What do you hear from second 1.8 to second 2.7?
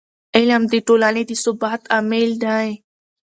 عامل دی.